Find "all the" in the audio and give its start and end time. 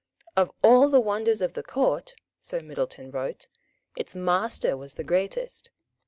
0.63-0.99